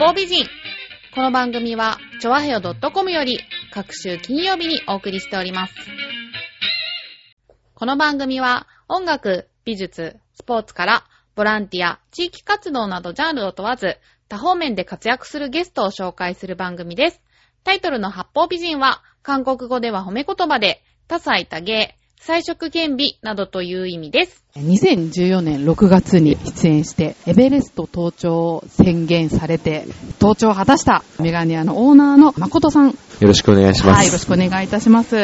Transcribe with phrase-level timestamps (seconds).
[0.00, 0.46] 方美人。
[1.14, 3.38] この番組は、ちょわへよ .com より、
[3.70, 5.74] 各週金曜日にお送りしております。
[7.74, 13.98] この番組は、音楽、美術、スポーツから、ボランティア、地域活動などジャンルを問わず、
[14.30, 17.20] 多方面で活躍するゲストを紹介する番組です。
[17.62, 24.44] タイトルの八方美人は、韓国語では褒め言葉で、多彩多芸、彩色兼備などという意味です。
[24.56, 29.86] 2014年6月に出演して、エベレスト登頂を宣言されて、
[30.20, 32.90] 登頂を果たしたメガネ屋のオーナーの誠さん。
[32.90, 33.96] よろしくお願いします。
[33.96, 35.16] はい、よろしくお願いいたします。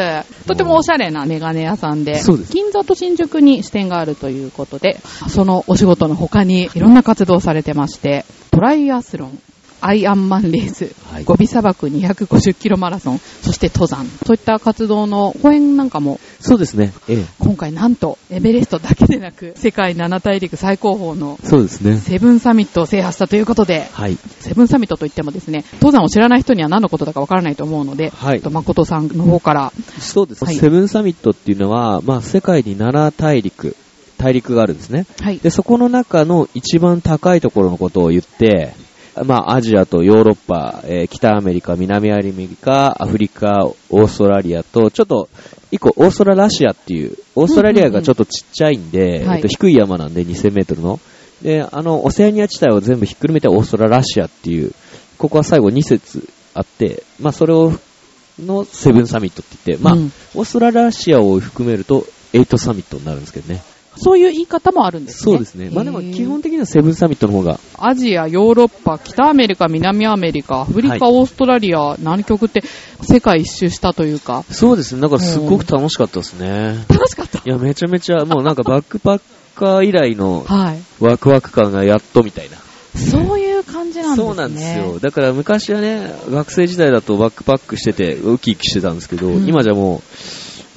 [0.47, 4.97] とてもおしゃれなメガネ屋さんで、そうです銀座と新宿に支店があるということで、
[5.29, 9.39] そのお仕事の他にいろんな活動をされてまして、トライアスロン、
[9.81, 16.93] アイアンマンレース、はいゴビ砂漠250キロマラソン、そして登山、そういった活動の講演なんかもそうですね。
[17.09, 17.25] ええ。
[17.39, 21.99] 今回なんとエベレストだけでなく世界七大陸最高峰のそうですね。
[21.99, 24.19] セブンサミットを制覇したということで、はい。
[24.41, 33.77] セブンサミットといってもですね、登山を知らない人には何のことだかわからないと思うので、はいと誠さんの方から、そうです、はいセブンサミットっていうのは、まあ、世界に7大陸、
[34.19, 35.07] 大陸があるんですね。
[35.21, 35.39] はい。
[35.39, 38.75] で、そこの中の一番高いところのことを言って、
[39.25, 45.29] まあ、アジアとヨーロッパ、えー北アメリカ、南アメリカ、アフリカ、オーストラリアと、ちょっと、
[45.71, 51.01] 一個、オーストララシアっていう、オーストラリアがちょっとちっちゃいんで、はいえっと、低い山なんで2000メートルの。
[51.43, 54.73] で、あの、オセアニア地帯を全部ひっくるめてオーストララシアっていう、
[55.19, 57.73] ここは最後2節あって、まあ、それを、
[58.39, 63.63] のセブンサミットって言って、まあ、うんオーストララシアを含めると、エイトサミットになるんですけどね。
[63.97, 65.33] そういう言い方もあるんですね。
[65.33, 65.71] そうですね。
[65.73, 72.63] まあでも基本的にはセブンサミットの方がアジア、ヨーロッパ、北アメリカ、南アメリカ、アフリカ、はいオーストラリア、南極って
[73.03, 75.01] 世界一周したというか、そうですね。
[75.01, 76.85] だからすっごく楽しかったですね。
[76.89, 77.39] 楽しかった？
[77.39, 79.21] いや、めちゃめちゃ、もうなんかバックパッ
[79.55, 80.79] カー以来のはい。
[81.01, 82.57] ワクワク感がやっとみたいな。
[82.99, 84.27] そういう感じなんですね。
[84.27, 84.99] そうなんですよ。
[85.01, 90.01] だから昔はね、学生時代だとバックパックしてて、ウキウキしてたんですけど、うん今じゃもう、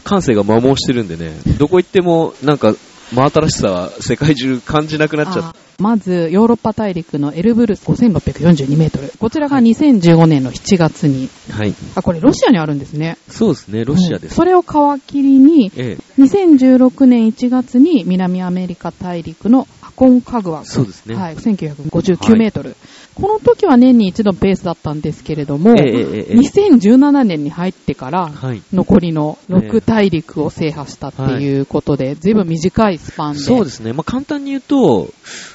[0.03, 2.73] 感性が摩耗してるんでね、どこ行ってもなんか、
[3.11, 9.13] 真新しさは世界中感じなくなっちゃっあまず、ヨーロッパ大陸のエルブルス5642メートル。
[9.17, 11.55] こちらが2015年の7月に、た。
[11.55, 11.73] はい。
[11.95, 13.17] あ、これロシアにあるんですね。
[13.29, 14.31] そうですね、ロシアです。
[14.33, 14.65] うんそれを皮
[15.07, 16.21] 切りに、ええ。
[16.21, 20.63] 2016年1月に南アメリカ大陸のアコンカグワ。
[20.63, 22.77] そうですねはい、1959メートル。
[23.15, 28.61] この時は年に一度ペースだったんですけれども、ええええええ2017年に入ってから、はい。
[28.71, 33.39] 残りのえ6大陸を制覇したっていうことで、ずいぶん短いスパンで。
[33.39, 33.91] そうですね。
[33.91, 35.09] まあ、簡単に言うと、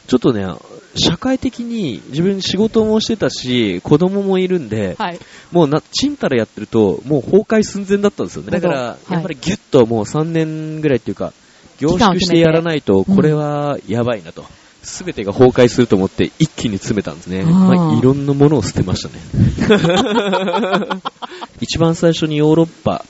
[0.08, 0.46] ちょっとね、
[0.94, 5.18] 社会的に自分仕事もしてたし、子供もいるんで、はい。
[5.52, 8.50] もうな、チンタラやってると、もう崩壊寸前だったんですよね。
[8.50, 11.32] だから、やっぱりギュッともう3年ぐらいっていうか、
[11.78, 14.44] 凝縮してやらないと、これはやばいなと。
[14.82, 17.42] すべてが崩壊すると思って一気に詰めたんですね。
[17.42, 19.14] まあ、いろんなものを捨てましたね。
[21.60, 23.04] 一番最初にヨーロッパ、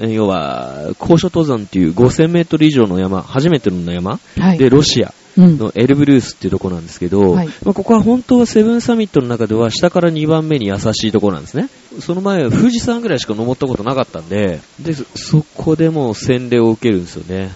[0.00, 4.58] え要は、高所登山っていう5000メートル以上の山、初めての山、はい。
[4.58, 5.58] で、ロシアうん。
[5.58, 11.68] のエルブルースっていうところなんですけど、はいまあ、ここは本当はセブンサミットの中では下から2番目に優しいところなんですね。
[12.00, 17.52] その前は富士山ぐらいしか登ったことなかったんで、で、そそこでもう洗礼を受けるんですよね。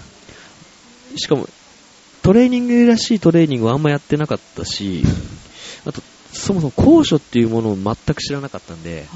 [1.17, 1.49] しかも、
[2.23, 5.03] トレーニングらしいトレーニングはあんまやってなかったし、
[5.87, 6.03] あと、
[6.33, 9.07] そもそも高所っていうものを全く知らなかったんで、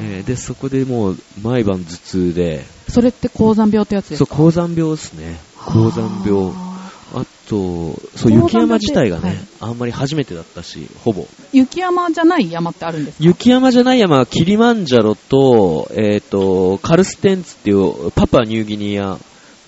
[0.00, 5.38] えーで、そこでもう毎晩頭痛で、それって高山病ってやつですそう、か高山病ですね。
[5.56, 6.52] 高山病。
[6.54, 6.70] あ
[7.12, 11.22] あと、そう、雪山自体がね、はいあんまり初めてだったし、ほぼ。
[11.22, 13.24] ー雪山じゃない山ってあるんですか？
[13.24, 19.18] 雪山じゃない山はキリマンジャロと、えっ、と、カルステンツっていうパパニューギニア、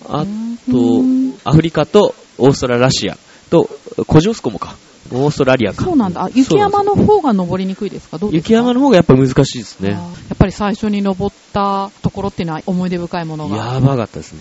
[0.09, 0.27] あ
[0.71, 3.17] とうん、アフリカとオーストララシア
[3.51, 3.69] と、
[4.07, 4.77] コジオスコモか。
[5.11, 5.85] オーストラリアか。
[5.85, 6.25] そうなんだ。
[6.25, 8.19] あ雪山の方が登りにくいですか？
[8.19, 8.49] どうですか？
[8.49, 9.91] 雪山の方がやっぱ難しいですね。
[9.91, 13.57] やっぱり最初に登ったところっていうのは思い出深いものが。
[13.57, 14.41] やばかったですね。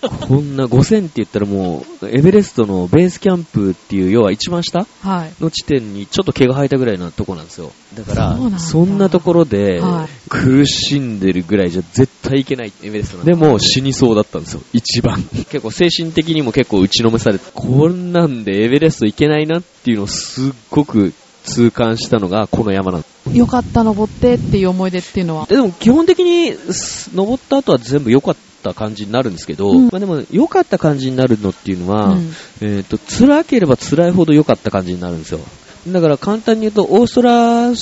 [0.00, 5.32] こんな5000って言ったらもう、エベレストのベースキャンプっていう、要は一番下はい。
[5.42, 7.72] の地点にちょっと毛が生えたぐらいのとこなんですよ。
[7.94, 15.22] だから、そんなところではい苦しんでるぐらいじゃ絶対いけないエベレストなんでも死にそうだったんですよ、一番。
[15.22, 21.12] 結構精神的にも結構打ちのめされて、こんなんでエベレストいけないなっていうのをすっごく
[21.44, 23.36] 痛感したのがこの山なんです。
[23.36, 25.46] よかった、登ってっていう思い出っていうのは。
[25.46, 29.84] でも基本的にす登った後は全部良かった感じになるんですけど、うん。
[29.86, 32.32] まあでも良かった感じになるのっていうのは、うん。
[32.60, 35.40] えっ、と、辛ければ辛いほど良かった感じになるんですよ。
[35.86, 37.72] だから簡単に言うと、オーストラ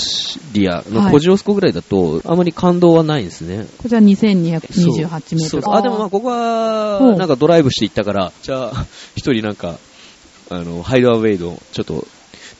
[0.52, 3.66] リアのコジオスコぐらいだと、あまり感動はないんですね。
[3.78, 7.16] こちら2228メーあ、でもまあここほは、う。
[7.16, 8.86] なんかドライブして行ったから、じゃあ、
[9.16, 9.78] 一人なんか、
[10.50, 12.06] あの、ハイドアウェイド、ちょっと、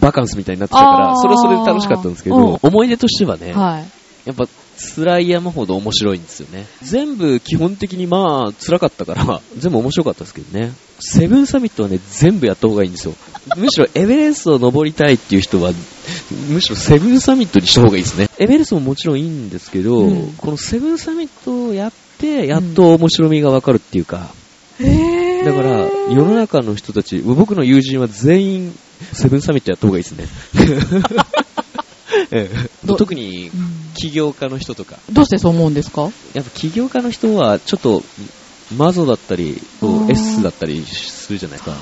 [0.01, 2.37] バカンスみたいになってたから、それはそれで楽しかったんですけうん。
[2.39, 3.85] ど、思い出としてはね、はい。
[4.25, 4.45] やっぱ
[4.79, 6.67] 辛い山ほど面白いんですよね。
[6.83, 10.73] 全部基本的にまあ辛かったから、 全部面白かったですけどね。
[10.99, 13.15] セブンサミットはね、全部やった方がいいんですよ。
[13.57, 15.73] むしろエベレストを登りたいっていう人は、
[16.49, 18.29] むしろセブンサミットにした方がいいですね。
[18.39, 24.31] エベレストももちろんいいんですけど、うんこのセブンサミットをやって、やっと面白みがわかるっていうか、
[24.81, 28.79] へだから、世の中の人たち、僕の友人は全員、
[29.13, 30.27] セブンサミットやった方がいいですね。
[32.31, 32.51] え
[32.87, 36.03] 特にうん起業家の人とか、どうしてそう思うんですか？
[36.35, 38.03] やっぱ起業家の人はちょっと
[38.77, 39.61] マゾだったり、
[40.09, 41.73] S だったりするじゃないか。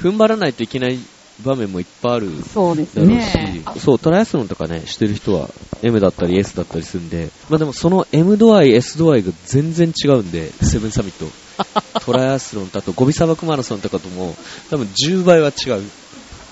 [0.00, 0.98] 踏ん張らないといけない
[1.44, 2.30] 場面もいっぱいある
[2.94, 3.62] だろうし、ね。
[3.78, 5.48] そう、トライアスロンとかね、してる人は
[5.82, 11.26] M だったり S だったりするんで、まあでもその M 度合い、S 度合いが全然違うんで、セブンサミット。
[12.06, 14.34] トライアスロンとあとゴビ砂漠マラソンとかとも、
[14.70, 15.82] 多分10倍は違う。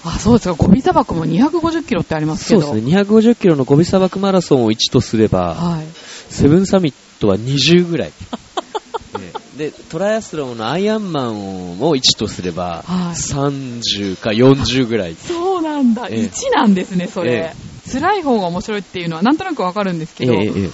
[0.05, 0.55] あ、そうですか。
[0.55, 2.63] ゴビ砂漠も250キロってありますけど。
[2.63, 5.87] そうですね、250キロのゴビ砂漠マラソンを1とすれば、はい。
[6.31, 8.13] セブンサミットは20ぐらい。
[9.19, 15.17] ねで、トライアスロンのアイアンマンを1とすれば、はい30か40ぐらい。
[15.17, 16.07] そうなんだ。
[16.11, 17.91] ええ1なんですね、それえ。
[17.91, 20.71] 辛い方が面白いっていうのはなんとなくわかるんですけど、ええええ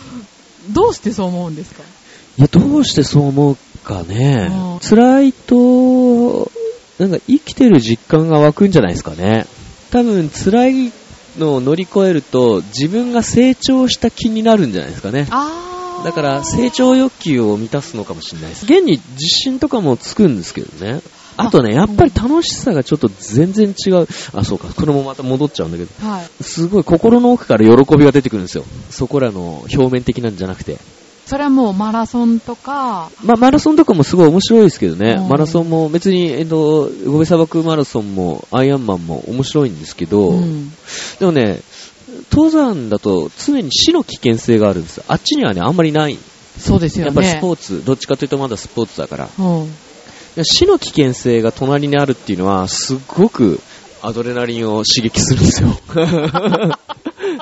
[0.71, 1.83] どうしてそう思うんですか？
[2.39, 4.79] いや、どうしてそう思うかねうん。
[4.81, 6.51] 辛いと、
[6.99, 9.47] なんか生きてる実感が湧くんじゃないですかね。
[9.91, 10.93] 多分辛い
[11.39, 15.27] のを乗り越えると、自分が成長した気になるんじゃないですかね。
[15.31, 18.65] あだから、成長欲求を満たすのかもしれないです。
[18.65, 21.01] 現に自信とかもつくんですけどね。
[21.37, 24.07] あとね、やっぱり楽しさがちょっと全然違う。
[24.33, 26.09] あ、そうか、これもまた戻っちゃうんだけど。
[26.09, 26.43] はい。
[26.43, 28.65] すごい心の奥から喜びが出てくるんですよ。
[28.91, 30.79] そこらの表面的なんじゃなくて。
[31.27, 35.17] それはもうマラソンとか、まあ、マラソンとかもすごい面白いですけどね。
[35.19, 40.71] うんマラソンも別に、えっと、ゴベ砂漠マラソンもアイアンマンも面白いんですけど、うん
[41.19, 41.61] でもね、
[42.31, 45.05] 登山だと常に死の危険性があるんですよ。
[45.09, 46.19] あっちにはね、あんまりない。
[46.59, 47.07] そうですよね。
[47.07, 49.29] やっぱりスポーツ、どっちかというとまだスポーツだから。
[49.39, 49.75] うん。
[50.37, 53.61] で死の危険性が隣にあるっていうのは、すっごく
[54.03, 55.69] アドレナリンを刺激するんですよ。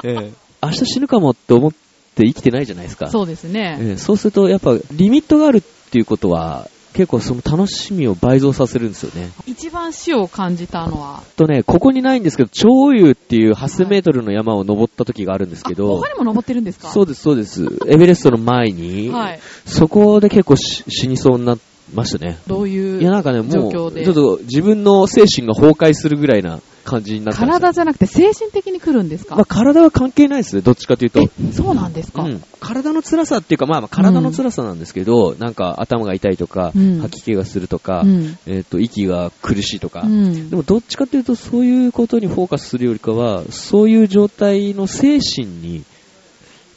[0.05, 0.33] ええ
[0.65, 1.77] 明日死ぬかもって思って
[2.17, 3.09] 生きてないじゃないですか。
[3.11, 3.79] そうですね。
[3.81, 9.31] ええそうすると、やっぱリミットがあるっていうことは、結構その楽しみを倍増させるんですよね。
[9.47, 16.91] 一番死を感じたのは、とね、ここにないんですけど、超湯っていう8000メートルの山を登った時があるんですけあど、他にも登ってるんですか？
[16.91, 17.67] そうです、そうです。
[17.89, 19.41] エベレストの前に、はい。
[19.65, 21.63] そこで結構し死にそうになって
[21.95, 22.39] ましたね。
[22.47, 24.05] どういういや、なんかね、もう、状況で？
[24.05, 27.41] ちょっと自分の精神が崩壊するぐらいな感じになって。
[27.41, 31.21] 体じゃなくて精神的に来るんですか、まあ、体は関係ないですね、どっちかというと。
[31.21, 37.01] え、そうなんですか、うん、体の辛さっていうか、まあ、まあ体の辛さなんですけど、なんか頭が痛いとか、うん。
[37.01, 38.39] 吐き気がするとか、うん。
[38.47, 40.51] えっ、と、息が苦しいとか、うん。
[40.51, 45.85] でもどっちかというと、そういうことにフォーカスするよりかは、そういう状態の精神に、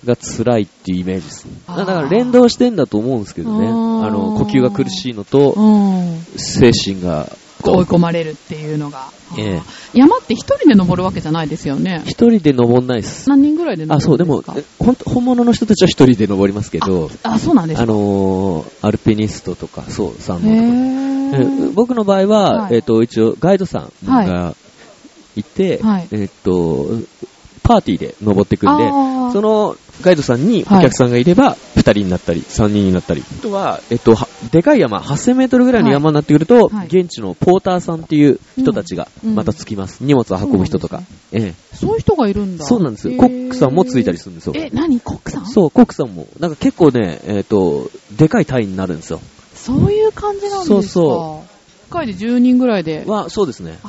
[0.06, 1.48] が辛いっていうイメージです。
[1.68, 3.68] だから連動してんだと思うんですけどね。
[3.68, 6.20] あの、呼吸が苦しいのと、うん。
[6.38, 7.28] 精神が、
[7.72, 9.10] 追い込まれるっていうのが。
[9.38, 9.62] ええ。
[9.94, 12.04] 山って一人で登るわけじゃないですよね。
[12.06, 13.30] 一人で登んないです。
[13.30, 21.44] 何人ぐらいで登るんあ、そう、でもですか、えほんと本物の人たちは一人で登りますけど、あ、そうなんですあかのー、アルピニストとか、そう、サンへノとか。
[21.44, 21.72] えー。
[21.74, 22.76] 僕の場合は、はい。
[22.76, 24.56] えっ、と、一応、ガイドさんが
[25.36, 26.08] いて、はい。
[26.12, 27.00] えっ、と、
[27.64, 29.32] パーティーで登ってくんで、あー。
[29.32, 33.24] そのガイドさんにお客さんがいれば、二人になったり、三人になったり。
[33.40, 40.04] あとは、えっと、はでかい山、8000メートルぐらいの山になってくると、はい現地のポーターさんっていう人たちがうんまたつきます。
[40.04, 41.02] 荷物を運ぶ人とか。
[41.32, 42.66] えそういう人がいるんえだ。
[42.66, 43.18] そうなんですよ。
[43.18, 44.54] コックさんもついたりするんですよ。
[44.56, 45.00] え、何？
[45.00, 45.46] コックさん？
[45.48, 46.28] そう、コックさんも。
[46.40, 49.20] なんか結構ね、えっ、と、でかい隊員になるんですよ。
[49.56, 50.76] そういう感じなんですか？
[50.76, 53.04] そうそう1回で10人ぐらいで。
[53.08, 53.80] は、そうですね。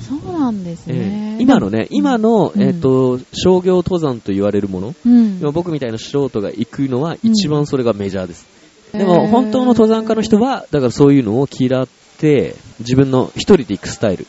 [0.00, 1.42] そうなんですえねえ。
[1.42, 5.38] 今のね、今の、うんえっ、と、商業登山と言われるもの、うん。
[5.40, 8.46] 今僕みたいな素人が行くのは一番それがメジャーです。
[8.92, 14.26] へーでも、本当の登山家の人は、だからそういうのを嫌って、自分の一人で行くスタイル。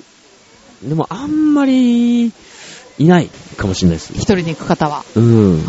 [0.84, 2.32] でも、あんまり、
[2.98, 4.14] いないかもしれないです。
[4.14, 5.04] 一人で行く方は。
[5.16, 5.62] うん。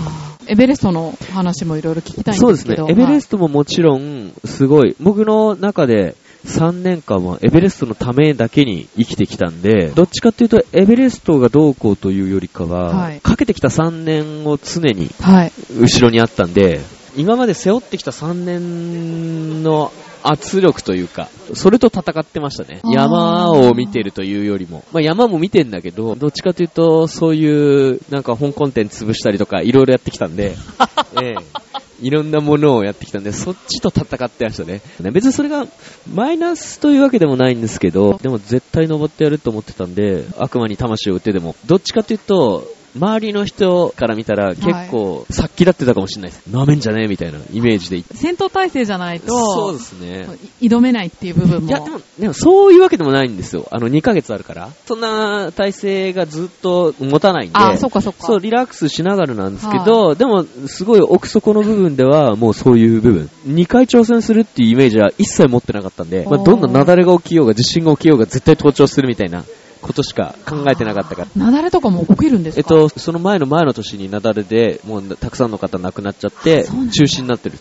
[0.49, 2.75] エベレストの話もいろいろ聞きたいんそうでけど。。
[2.75, 15.53] ですすねエベレストももちろん、すごい、僕の中で3年間はエベレストのためだけに生きてきたんで、どっちかっていうと、エベレストがどうこうというよりかは、はいかけてきた3年を常にはい。
[15.79, 16.81] 後ろにあったんで、
[17.17, 22.81] 今まで背負ってきた3年の圧力というか、それと戦ってましたね。
[22.85, 24.85] 山を見てるというよりも。
[24.93, 30.57] まあ山も見てんだけど、どっちかというと、そういう、なんか香港店潰したりとか、いろいろやってきたんで、
[31.23, 34.81] ええいろんなものをやってきたんで、そっちと戦ってましたね。
[35.12, 35.67] 別にそれが
[36.12, 46.47] マイナスというわけでもないんですけど、でも絶対登ってやると思ってたんで、悪魔に魂を打ってでも、どっちかというと、周りの人から見たら結構殺気立ってたかもしれないです。
[46.49, 48.03] なめんじゃねえみたいなイメージで。
[48.15, 50.26] 戦闘態勢じゃないと、そうですね。
[50.61, 51.69] い挑めないっていう部分も。
[51.69, 53.67] いや、でも、でもそういうわけでもないんですよ。
[53.71, 54.71] あの、2ヶ月あるから。
[54.87, 57.59] そんな体勢がずっと持たないんで。
[57.59, 58.26] あ、そっかそっか。
[58.26, 63.31] そう、リラックスしながらなんですけど、でも、すごい奥底の部分では、もうそういう部分。
[63.47, 69.45] 2回挑戦するっていうイメージは一切持ってなかったんで、まあ、どんな雪崩が起きようが、地震が起きようが、絶対登頂するみたいな。
[69.87, 71.28] ことしか考えてなかったから。
[71.35, 72.75] 雪崩とかも起きるんですか？
[72.75, 77.59] えっと、その前の前の年に雪崩で、もうたくさんの方亡くなっちゃって、中止になってる。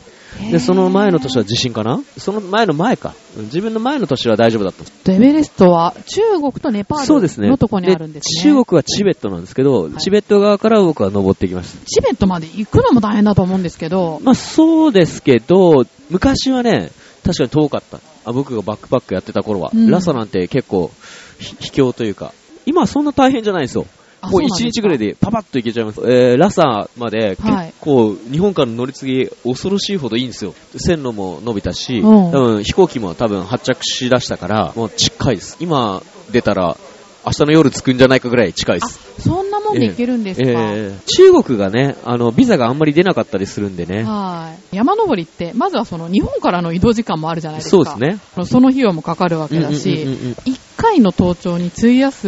[0.51, 2.01] で、その前の年は地震かな？
[2.17, 3.13] その前の前か。
[3.37, 5.13] 自分の前の年は大丈夫だった。
[5.13, 8.43] エベレストは中国とネパールのとこにあるんですね。
[8.43, 11.85] 中国はチベットなんですけど、はい、チベット側から僕は登ってきました。
[11.85, 14.19] チベットまで行くのも大変だと思うんですけど。
[14.23, 16.91] まあそうですけど、昔はね、
[17.23, 17.99] 確かに遠かった。
[18.25, 19.71] あ僕がバックパックやってた頃は。
[19.73, 20.91] うん、ラサなんて結構、
[21.39, 22.33] 秘境というか、
[22.65, 23.85] 今はそんな大変じゃないんですよ。
[24.31, 26.01] もう1日ぐらいでパパッと行けちゃいます。
[26.01, 30.53] えー、ラサまで結構、日本からの乗り継ぎ恐ろしいほどいいんですよ。
[30.77, 35.57] 線路も伸びたし、多分飛行機も多分発着しだしたから、もう近いです。
[35.59, 36.01] 今
[36.31, 36.77] 出たら、
[37.25, 39.21] 明日の夜着くんじゃないかぐらい近いです。
[39.21, 44.03] そんなもんで行けるんですか、えーえー、中国がね、あの、ビザがあんまり出なかったりするんでね。
[44.03, 44.75] はい。
[44.75, 47.77] 山登りって、まずはその日本からの移動時間もあるじゃないですか。
[47.77, 48.45] そうですね。
[48.45, 52.27] その費用もかかるわけだし、1回の登頂に費やす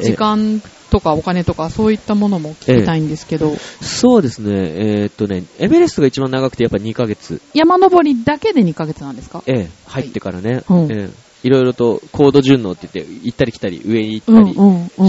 [0.00, 3.48] 時間とかお金とかそういったものも聞きたいんですけど。
[3.48, 4.52] ええ、そうですね。
[4.54, 7.40] えー、っとね、エベレストが一番長くてやっぱ2ヶ月。
[7.52, 9.42] 山登りだけで2ヶ月なんですか？
[9.46, 10.62] ええ、入ってからね。
[10.68, 14.54] はい、ええいろいろと高度順応って言って、行ったり来たり、上に行ったり、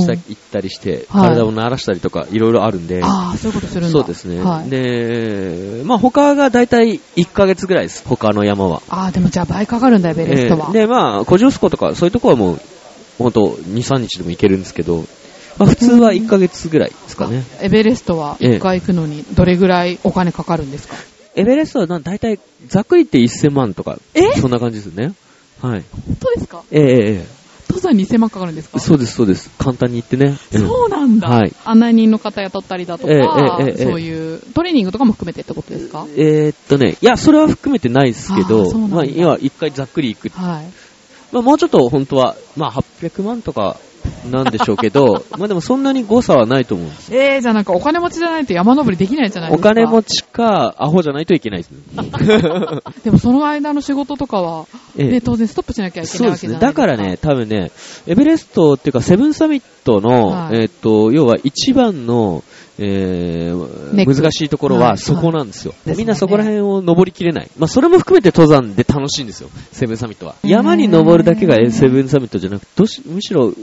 [0.02, 3.02] 下行ったりして、体を慣らしたりとか、いろいろあるんで。
[3.02, 3.90] ああ、そういうことするんだ。
[3.90, 4.42] そうですね。
[4.42, 8.82] はい、で、まあ他がだいたい1ヶ月ぐらいです、他の山は。
[8.90, 10.68] ああ、でもじゃあ倍かかるんだ、エベレストは。
[10.68, 12.62] えー、で、まあ、コジョスコとか、そういうとこはもう、
[13.18, 15.06] ほんと、2、3日でも行けるんですけど、
[15.58, 17.44] まあ普通は1ヶ月ぐらいですかね。
[17.62, 20.96] エベレストは1回行くのに、どれぐらいお金かかるんですか、
[21.36, 24.34] えー、エベレストはだいたいざっくり言って1000万とか、え？
[24.34, 25.14] そんな感じですね。
[25.70, 25.84] はい。
[26.08, 26.64] 本当ですか？
[26.72, 27.26] ええええ。
[27.68, 28.80] 登山2000万かかるんですか？
[28.80, 29.50] そうです、そうです。
[29.58, 30.38] 簡単に言ってね。
[30.52, 31.28] そうなんだ。
[31.30, 31.54] はい。
[31.66, 36.06] 案内人の方雇ったりだとか、ええそういうトレーニングとかも含めてってことですか？
[36.16, 40.38] えー、っとね、いや、それは含めてないですけど、まあ、今一回ざっくり行く。
[40.38, 40.66] はい。
[41.32, 43.78] まあ、もうちょっと本当は、まあ、800万とか
[44.32, 47.16] なんでしょうけど、 まあでもそんなに誤差はないと思うんです。
[47.16, 49.70] えー、じゃあなんかお金持ちじゃないと山登りできないじゃないですか。
[49.70, 51.72] お金持ちか、アホじゃないといけないです。
[53.04, 54.66] でもその間の仕事とかは、
[54.96, 56.18] ね、当然ストップしなきゃいけない。
[56.18, 56.58] そうですね。
[56.60, 57.72] だからね、多分ね、
[58.08, 62.44] エベレストっていうかセブンサミットの、はい、えっ、と、要は一番の、
[62.78, 67.50] えー、難しいところはそこなんですよ、はい、みんなそこら辺を登りきれない。
[67.58, 70.36] まあ、それも含めて登山で楽しいんですよ、セブンサミットは。
[70.44, 73.54] 山に登るだけがセブンサミットじゃなくて、むしろ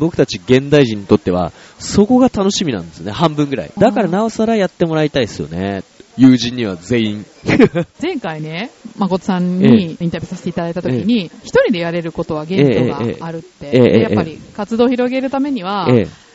[0.00, 3.72] 僕たち現代人にとっては、そこが楽しみなんですね、半分ぐらい。
[3.78, 5.82] だからなおさらやってもらいたいですよね。
[6.16, 7.26] 友人には全員。
[8.02, 15.86] 前回ね、誠さんにインタビューさせていただいたときに、一、人でやれることは限度があるって、やっぱり活動を広げるためには、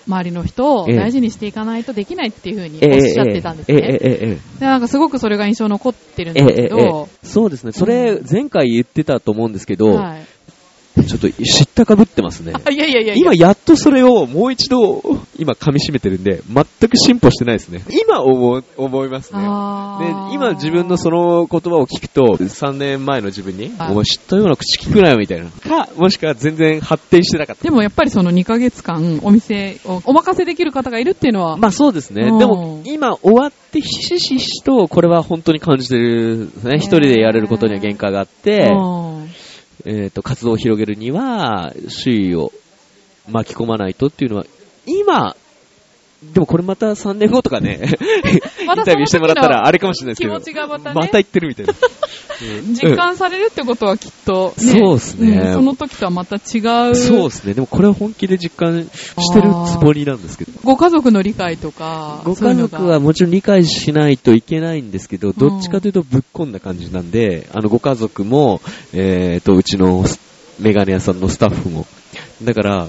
[0.08, 4.38] 周りの人を大事にしていかないとできないっていうふうにおっしゃってたんですね。
[4.60, 7.72] でなんかすごくそれが印象残ってるんですけど、そうですね。
[7.72, 10.26] それ前回言ってたと思うんですけど、はい
[11.04, 12.54] ちょっと知ったかぶってますね。
[12.72, 15.02] いやいやいや今やっとそれをもう一度、
[15.38, 17.82] 今噛み締めてるんで、全く進歩してないですね。
[17.90, 19.40] 今思思いますね。
[19.40, 19.46] で、
[20.34, 25.50] 今自分のその言葉を聞くと、3年前の自分に、お前知ったような口聞くなよみたいな。
[25.50, 27.64] か、もしくは全然発展してなかった。
[27.64, 31.58] でもやっぱりその2ヶ月間、お店をお任せできる方がいるっていうのは。
[31.58, 32.24] まあそうですね。
[32.24, 36.78] でも、今終わってひしひしと、これは本当に感じてるね。
[36.78, 38.70] 一人でやれることには限界があって、
[39.86, 42.52] えっ、ー、と、活動を広げるには、周囲を
[43.30, 44.46] 巻き込まないとっていうのは、
[44.86, 45.36] 今、
[46.34, 47.80] でもこれまた3年後とかね、
[48.62, 51.74] インタビューしてもらったらあれかもしれないですけど、気持ちがまたね、また言ってるみたいな。
[52.74, 56.60] 実感されるってことはきっと、ね、そうですね、うん、その時とはまた違
[56.92, 56.96] う。
[56.96, 57.54] そうですね。
[57.54, 60.52] でもこれは本気で実感してるつもりなんですけど。
[60.64, 68.62] ご家族の理解とか、ご家族はもちろん理解しないといけないんですけど、どっちかというとぶっ込んだ感じなんで、あの、ご家族も、
[68.94, 70.04] えっ、ー、と、うちの
[70.60, 71.86] メガネ屋さんのスタッフも。
[72.44, 72.88] だから、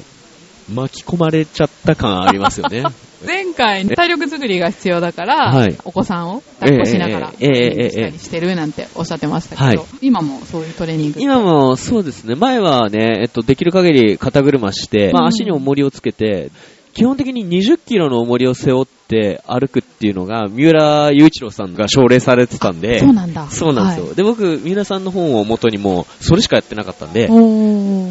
[0.72, 2.82] 巻き込まれちゃった感ありますよね。
[3.24, 12.34] 前回、体力作りが必要だから、はい、お子さんを抱っこしながら、えー、えしたりしてるなんておっしゃってましたけど、はい、今もそういうトレーニング今もそうですね。
[12.34, 16.50] 前はね、えっと、できる限り肩車して、まあ足に重りをつけて、
[16.96, 23.50] 基本的に20キロの重りを背負って歩くっていうのが、三浦雄一郎さんが奨励されてたんで、そうなんだ。
[23.50, 24.06] そうなんですよ。
[24.06, 27.28] はい、で、僕、三浦さんの本を元にもう、それしかやってなかったんで、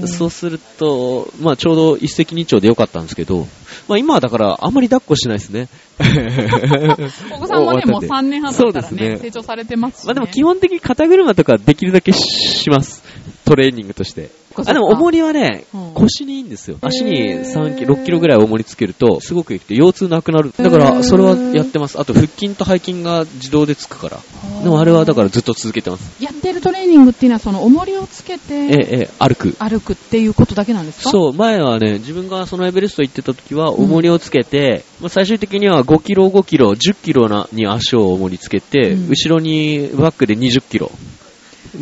[0.05, 3.47] そうすると、まあちょうど一石二鳥でよかったんですけど、
[3.87, 5.67] まあ今はだからあんまり抱っこしないですね。
[7.33, 13.03] お子さんもね、もう3年半経ったらね、ね成長されてますし、ね、まあでも基本的に肩車とかできるだけします。
[13.45, 14.29] トレーニングとして。
[14.57, 16.77] あ、でも重りはね、うん、腰にいいんですよ。
[16.81, 20.53] 足に3キロ、6キロぐらい重りつけると、すごくいいって、腰痛なくなる。
[20.57, 21.99] だから、それはやってます。
[21.99, 24.19] あと、腹筋と背筋が自動でつくから。
[24.63, 26.23] でもあれはだからずっと続けてます。
[26.23, 29.55] やってるトレーニングっていうのは、その重りをつけて、ええ、え歩く。
[29.59, 31.09] 歩くっていうことだけなんですか？
[31.09, 40.91] そう、前はね、自分がそのエベレスト行ってた時は、重りをつけて、うん、まあ、最終的には5キロ、5キロ、10キロなに足を重りつけて、うん、後ろにバックで20キロ。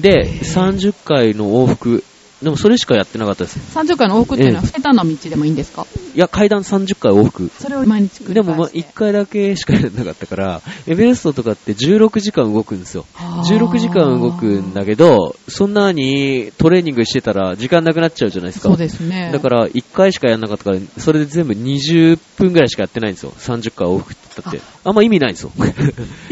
[0.01, 2.03] で、30回の往復
[2.41, 3.57] でもそれしかやってなかったです。
[3.73, 5.87] 30回の往復っていうのは、下手な道でもいいんですか？
[6.13, 7.49] いや、階段30回往復。
[7.57, 13.05] それを毎日繰りでも、まあ、1回だけしかやらなかったから、エベレストとかって16時間動くんですよ。
[13.15, 18.67] 16時間動くんだけど、そんなにトレーニングしてたら時間なくなっちゃうじゃないですか。
[18.67, 19.29] そうですね。
[19.31, 23.31] だから、1回しかやらなかったから、それで全部20分ぐらいしかやってないんですよ。
[23.37, 24.59] 30回往復って言ったって。
[24.83, 25.51] あんま意味ないんですよ。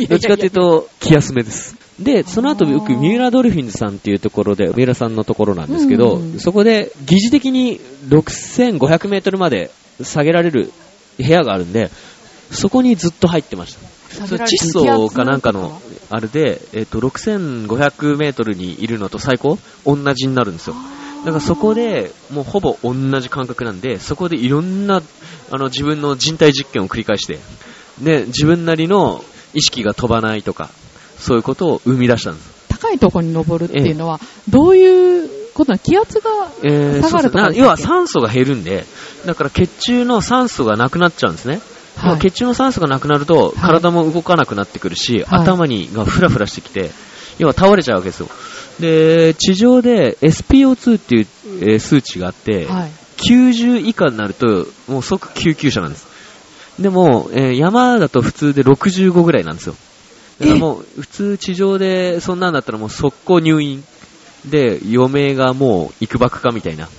[0.09, 1.77] どっちかっていうと、気休めです。
[2.03, 7.79] で、その後よく三浦ドルフィンズさんっていうところで、三浦さんのところなんですけど、うんうん、そこで疑似的に
[8.09, 10.71] 6500メートルまで下げられる
[11.17, 11.89] 部屋があるんで、
[12.51, 14.27] そこにずっだ入ってました。
[14.27, 19.57] それ窒素かなんかのあれで、えっ、ー、と、6500メートルにいるのと最高？
[19.85, 20.75] 同じになるんですよ。
[21.23, 25.01] だからそこで、もうほぼ同じ感覚なんで、そこでいろんな、
[25.51, 27.39] あの、自分の人体実験を繰り返して、
[28.01, 30.69] で、自分なりの意識が飛ばないとか、
[31.21, 32.49] そういうことを生み出したんです。
[32.67, 38.85] 高いところに登るっていうのは、どういうことな気圧が下がるとか、えー、要は酸素が減るんで、
[39.25, 41.61] だから血中の酸素がなくなっちゃうんですね。
[41.97, 46.91] はい、血中の酸素がなくなると、体も動かなくなってくるし、はい、頭にがフラフラしてきて、
[47.37, 48.29] 要は倒れちゃうわけですよ。
[48.79, 51.27] で、地上で SPO2 っていう、
[51.61, 56.07] えー、数値があって、はい、90以下になると、もう即救急車なんです。
[56.79, 59.75] でも、えー、山だと普通で65ぐらいなんですよ。
[60.41, 63.83] だからもう、普通地上でそんなんだったらもう速攻入院
[64.45, 66.89] で、余命がもう行くばくかみたいな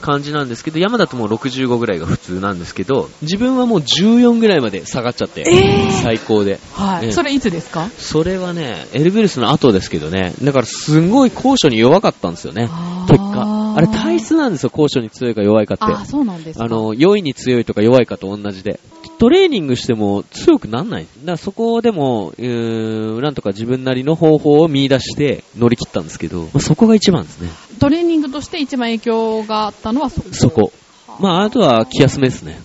[0.00, 6.60] 感じなんですけど、山だともう65ぐらいが普通なんですけど、自分はもう14ぐらいまで下がっちゃって、えー、最高で。
[6.74, 7.88] はい、それいつですか？
[7.98, 12.68] それはね、エルベルスの後ですけどね、だからすごい高所に弱かったんですよね、
[13.08, 13.74] 結果。
[13.76, 15.84] あれ体質なんですよ、高所に強いか弱いかって。
[15.92, 18.78] あ、そうなんですあの、良いに強いとか弱いかと同じで。
[19.18, 21.06] トレーニングしても強くなんない。
[21.20, 27.48] だからそこでも、うーん、なんとか自分なりの方法を見出して乗り切ったんですけど、まあ、そこが一番ですね。
[27.78, 30.72] トレーニングとして一番影響があったのはそこそこ。
[31.20, 32.60] まあ、あとは気休めですね。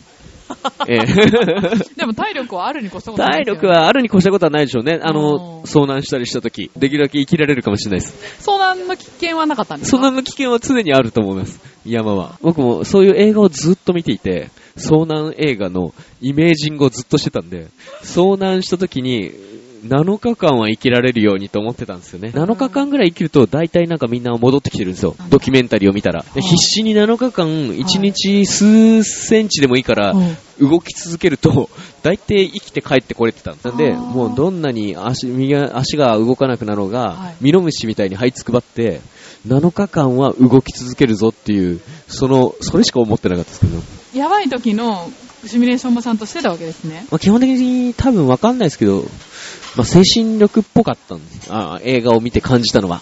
[0.88, 1.06] ええ、
[1.96, 5.00] でも体力はあるに越したことない、ね、体力はあるに越したことはないでしょうね。
[5.02, 8.48] あの、遭難したりした時、できるだけ生きられるかもしれないです。
[8.48, 11.60] 遭難の危険はなかったんですか遭難の危険は常にあると思います。
[11.86, 12.38] 山は。
[12.42, 17.68] 僕もそういう映画をずっと見ていて、遭難映画のイメージングをずっとしてたんで、
[18.04, 19.32] 遭難した時に、
[19.86, 22.30] 7日間は生きられるようにと思ってたんですよね。
[22.30, 25.16] 7日間ぐらい生きると大体なんかみんな戻ってきてるんですよ。
[25.30, 26.26] ドキュメンタリーを見たら。
[26.34, 30.14] 必死に7日間、1日数センチでもいいから
[30.60, 31.70] 動き続けると、
[32.04, 33.78] 大体生きて帰ってこれてたんです。
[33.78, 39.02] で、もうどんなに足右足が動かなくなろうが、ミノムシみたいに這いつくばって、
[39.48, 43.82] 7日間は動き続けるぞっていう、その、それしか思ってなかったですけど。
[44.14, 45.10] やばい時の
[45.46, 47.06] シミュレーションもちゃんとしてたわけですね。
[47.10, 49.06] まあ、基本的に多分わかんないですけど、
[49.76, 51.48] まあ、精神力っぽかったんです。
[51.50, 53.02] あ映画を見て感じたのは。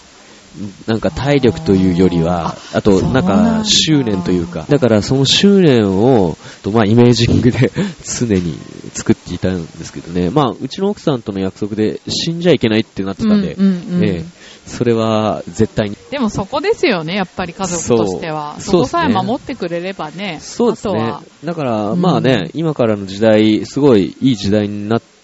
[0.86, 6.36] なんか体力というよりは、あとなんか執念というか、だからその執念を、
[6.72, 7.70] まあイメージングで
[8.02, 8.58] 常に
[8.94, 14.24] 作っていたんですけどね、まあうちの奥さんとの約束で死んじゃいけないってなってたんで、うんうんうん、ええ、
[14.66, 15.96] それは絶対に。
[16.10, 18.56] でもそこですよね、やっぱり家族としては。
[18.58, 20.38] そこさえ守ってくれればね。
[20.40, 21.14] そうですね。
[21.44, 25.17] だから、まあね、うん、今からの時代、すごいいい時代になって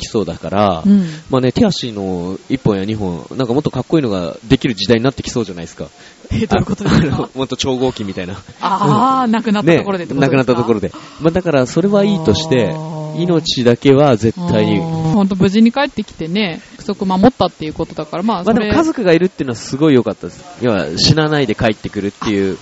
[0.00, 5.86] きそうだから、うん、まあね、手足の1本や2本、なんかもっとかっこいいのができる時代になってきそうじゃないですか。
[6.32, 7.28] えどういうことですか？
[7.34, 8.34] もっと超合金みたいな。
[8.60, 10.92] ああ、なくなったところでってことですか、ね、なくなったところで。
[11.20, 12.74] まあだから、それはいいとして、
[13.16, 14.78] 命だけは絶対に。
[14.78, 20.44] 本当無事に帰ってきてね、約束守ったっていうことだから、まあ、まあでも家族がいるっていうのはすごい良かったです。
[20.62, 22.56] 要は死なないで帰ってくるっていう、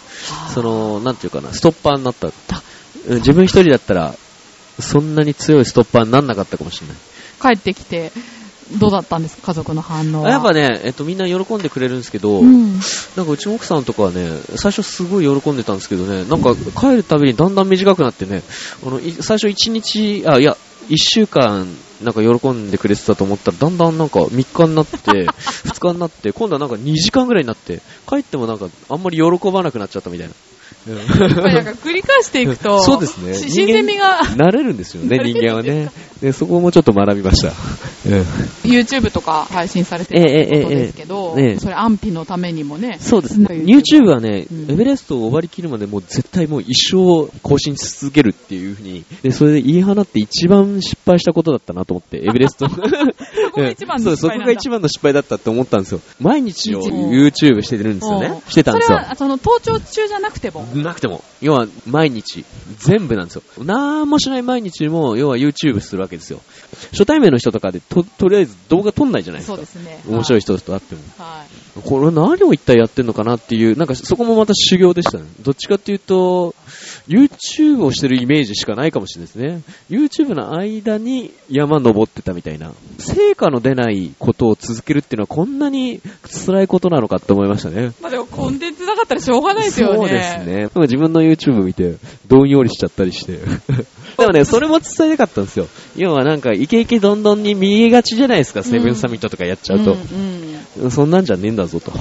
[0.54, 2.30] その、なんていうかな、ストッパーになった。
[3.06, 4.14] 自分一人だったら、
[4.80, 6.96] そんなに強いストッパーになんなかったかもしれない。
[7.40, 8.12] 帰ってきて、
[8.78, 9.48] どうだったんですか？
[9.48, 10.30] 家族の反応は。
[10.30, 12.74] やっぱね、えっと、みんな喜んでくれるんですけど、うん、
[13.16, 18.42] なんかうちの奥さんとかはね、最初すごい喜んでたんですけどね、なんか帰るたびにだんだん短くなってね、
[18.86, 20.56] あの、最初1日、あ、いや、
[20.90, 21.66] 1週間、
[22.02, 24.98] なんか喜んでくれてたと思ったら、だんだんなんか3日になって、
[25.66, 30.34] 2日になって、今度はなんか2時間ぐらいになって、帰ってもなんかあんまり喜ばなくなっちゃったみたいな。
[30.86, 33.34] やっぱりなんか繰り返していくと、 そうですね。
[33.34, 34.20] 新鮮味が。
[34.20, 35.90] 慣れるんですよね、 人間はね。
[36.20, 37.50] で、そこもちょっと学びました。
[38.64, 42.98] YouTube とか配信されてることですけど、えええ、それ安否のためにもね。
[43.00, 43.46] そうですね。
[43.50, 52.68] YouTube はね、うん、エベレストを終わりきるまでもう絶対もう一生更新し続けるっていうふうに、で、それで言い放って一番失敗したことだったなと思って、 エベレスト。
[52.70, 52.76] そ
[53.52, 56.00] こが一番の失敗 そこが一番の失敗だったって思ったんですよ。
[56.20, 58.42] 毎日を YouTube してるんですよね。
[58.48, 58.98] してたんですよ。
[58.98, 60.64] それは、その、登頂中じゃなくても？
[60.74, 61.22] なくても。
[61.40, 62.44] 要は、毎日。
[62.78, 63.42] 全部なんですよ。
[63.64, 66.40] なんもしない毎日も、要は YouTube するわけですよ。
[66.92, 69.56] 初対面の人とかで、と、とりあえず動画撮んないじゃないですか。
[69.56, 70.00] そうですね。
[70.08, 71.00] 面白い人と会っても。
[71.18, 71.80] はい。
[71.82, 75.24] これ何を一体やってんのかなっていう、なんかそこもまた修行でしたね。
[75.42, 76.54] どっちかっていうと、
[77.08, 79.62] YouTube をしてるイメージしかないかもしれないですね。
[79.90, 82.72] YouTube の間に山登ってたみたいな。
[82.98, 86.00] 成果の出ないことを続けるっていうのはこんなに
[86.46, 87.92] 辛いことなのかって思いましたね。
[88.00, 89.96] まあでもコンテンツなかったらしょうがないですよね。
[89.98, 90.68] そうですね。
[90.74, 93.40] 自分の YouTube 見て、どんよりしちゃったりして。
[94.18, 95.68] でもね、それも伝えたかったんですよ。
[95.96, 99.92] 要はなんか、イケイケどんどんに見えがちじゃないですか、セブンサミットとかやっちゃうと。
[99.92, 101.92] うんうん、そんなんじゃねえんだぞと。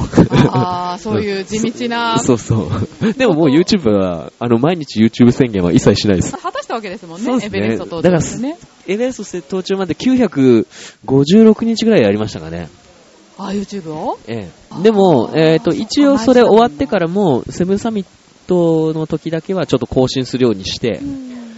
[0.50, 2.18] ああ、そういう地道な。
[2.26, 3.14] そうそう。
[3.14, 6.36] でももう YouTube は、あの、毎日 YouTube 宣言は一切しないです。
[6.36, 8.58] 果たしたわけですもんね、ねエベレスト登頂ですね。
[8.88, 12.68] エベレスト登頂まで956日ぐらいやりましたかね。
[13.38, 14.18] あ、YouTube を？
[14.28, 14.50] え
[14.80, 14.82] え。
[14.82, 18.08] でも、えっ、ー、と、一応それ終わってからも、セブンサミッ
[18.48, 21.00] トの時だけはちょっと更新するようにして、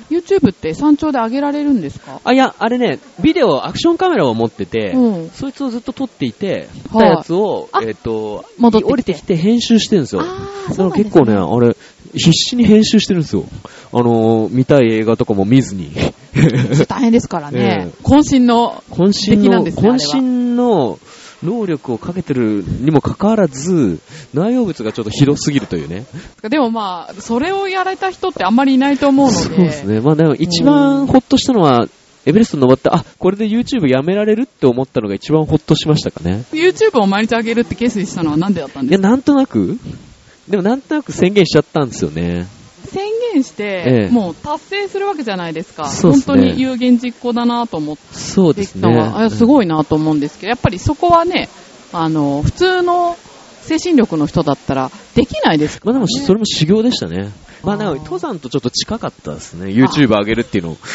[0.10, 2.19] YouTube って山頂で上げられるんですか？
[2.24, 10.24] あ、いや、あれね、ビデオ、アクションカメラを持ってて、うん、そいつをずっと撮っていて、撮ったやつを、えっ、ー、と、戻って降りてきて編集してるんですよ。
[10.24, 10.28] だ
[10.76, 11.76] から結構ね、あれ、
[12.13, 13.45] 必死に編集してるんですよ。
[13.93, 15.91] あのー、見たい映画とかも見ずに。
[16.88, 17.89] 大変ですからね。
[17.89, 21.00] えー、渾身の、渾身の、渾身の、
[21.43, 23.99] 能力をかけてるにもかかわらず、
[24.34, 26.06] 内容物がちょっと広すぎるというね。
[26.43, 29.39] でもまあ、それをやられた人ってあんまりいないと思うので。
[29.43, 30.02] そうですね。
[30.02, 31.88] まあでも一番ほっとしたのは、
[32.25, 36.43] エベレスト登って、あ、これで YouTube やめられるって思ったのが一番ほっとしましたかね。
[36.52, 39.08] YouTube を毎日上げるって決意したのはなんでだったんですか？
[39.08, 39.80] いや、なんとなく
[40.49, 42.47] でもなんとなく宣言しちゃったんですよね。
[42.87, 45.85] 宣言して、ええ、もう達成するわけじゃないですか。
[45.85, 48.01] すね、本当に有言実行だなと思って。
[48.13, 48.97] そうですね。
[48.97, 51.49] あすごいなと思うんですけど、やっぱりそこはね、
[51.93, 53.17] あの、普通の
[53.61, 57.31] 精神力の人だったらできないですから、ね、まあでもそれも修行でしたね。
[57.63, 59.67] まあなんか登山とちょっと近かったですね。
[59.67, 60.77] YouTube 上げるっていうの。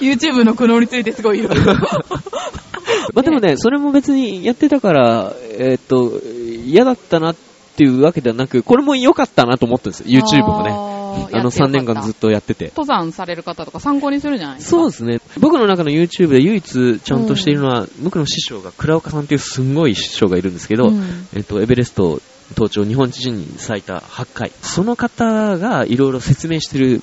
[0.00, 1.74] YouTube の苦悩についてすごいいろいろ。
[3.14, 6.20] まあでもね、それも別にやってたから、えー、っと、
[6.66, 7.51] 嫌だったなって
[7.82, 10.20] いうわけではなく、これも良かったなと思ったんですよ。
[10.20, 10.92] YouTube もね。
[11.34, 12.72] あの3年間ずっとやってて。
[12.74, 14.70] 登山される方とか参考にするじゃないですか？
[14.70, 15.20] そうですね。
[15.38, 24.52] 僕の中の YouTube で唯一ちゃんとしているのは、うん、僕の師匠が倉岡さんっていうすんごい師匠がいるんですけど、うん、えっと、エベレスト登頂日本人に最多8回。
[24.62, 27.02] その方がいろいろ説明してる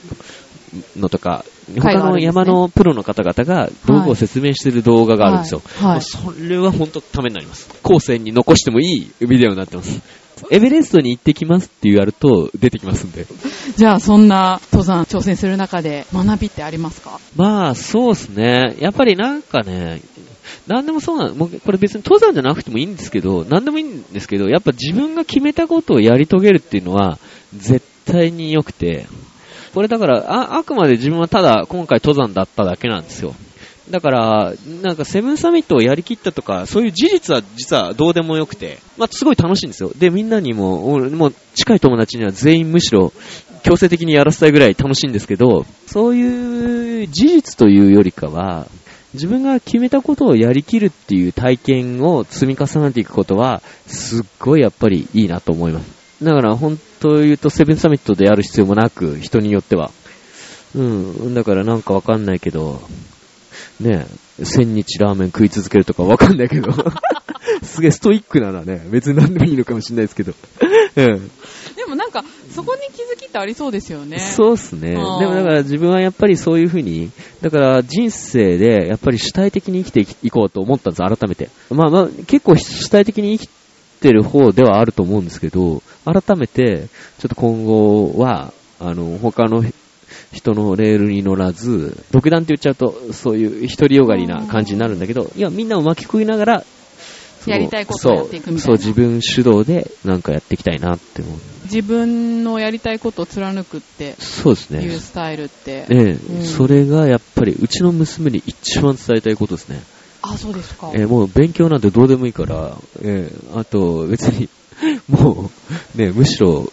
[0.98, 1.46] のとか、
[1.80, 5.62] 他の山のプロの方々が道具を説明してる動画があるんですよ。
[5.80, 7.70] はいはい、それは本当ためになります。
[7.84, 10.02] 後世に残してもいいビデオになってます。
[10.52, 13.26] エベレストに行ってきますって言われると出てきますんで。
[13.76, 17.20] じゃあそんな登山挑戦する中で学びってありますか？
[17.36, 18.76] まあそうですね。
[18.80, 20.02] やっぱりなんかね、
[20.68, 21.36] なんでもそうなの。
[21.36, 27.20] もうこれ別に登山じゃなくてもいいんですけど、なんでもいいんですけど、やっぱ自分が決めたことをやり遂げるっていうのは
[27.56, 29.08] 絶対に良くて、
[29.74, 33.36] これだからあ、あくまで自分はただ今回登山だっただけなんですよ。
[33.90, 39.92] だから、なんかセブンサミットをやりきったとか、そういう事実は実はどうでもよくて、まあ、すごい楽しいんですよ。
[39.98, 43.12] で、みんなにも、もう近い友達には全員むしろ
[43.64, 48.68] 強制的にやらせたいぐらい楽しいんですけど、そういう事実というよりかは、
[49.14, 56.24] 自分が決めたことをやりきるっていう体験を積み重ねていくことは、すっごいやっぱりいいなと思います。
[56.24, 59.92] だから本当言うとセブンサミットでやる必要もなく、人によっては。
[60.76, 61.34] うん。
[61.34, 62.82] だからなんかわかんないけど、
[63.80, 64.06] ね、
[64.44, 66.72] 千日ラーメン食い続けるとかわかんないけど、
[67.64, 70.34] すげえストイックならね、別に何でもいいのかもしれないですけど。
[70.96, 71.32] うん。
[71.76, 74.20] でもなんか、そこに気づきってありそうですよね。
[74.20, 74.92] そうっすね。
[74.92, 77.10] でもだから自分はやっぱりそういうふうに、
[77.42, 81.50] だから人生でやっぱり主体的に生きていこうと思ったんです、改めて。
[81.70, 83.50] まあまあ、結構主体的に生き
[84.02, 86.88] てる方ではあると思うんですけど、改めて、
[87.20, 89.64] ちょっと今後は、あの、他の
[90.32, 96.66] 人のレールに乗らず、独断って言っちゃうと、そういう独りよがりな感じになるんだけど、いや、みんなを巻き込みながら、
[97.46, 98.78] やりたいことをやっていくみたいな。
[98.78, 101.38] そう、自分主導でなんかやっていきたいなって思う。
[101.64, 104.84] 自分のやりたいことを貫くって、そうですね。
[104.84, 105.86] いうスタイルって。
[105.90, 109.82] ええ、うん、それがやっぱり、うちの娘に一番伝えたいことですね。
[110.22, 110.92] あ、そうですか。
[110.94, 114.50] えー、もう勉強なんてどうでもいいから、えー、あと別に、
[115.08, 115.50] も
[115.96, 116.72] う、ね、むしろ、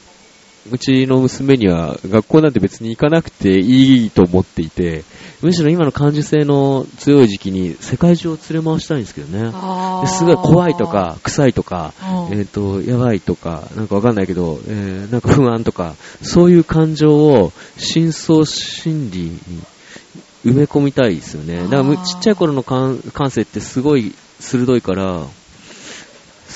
[0.70, 5.04] うちの娘には学校なんて別に行かなくていいと思っていて、
[5.42, 9.52] むしろ今の感受性の強い時期に世界中を連れ回したいんですけどね。
[10.06, 11.92] すごい怖いとか、臭いとか、
[12.32, 19.40] えっ、ー、と、やばいとか、なんかわかんないけど、えー、なんか不安とか、そういう感情を深層心理に
[20.44, 21.68] 埋め込みたいですよね。
[21.68, 25.24] だからちっちゃい頃の感性ってすごい鋭いから、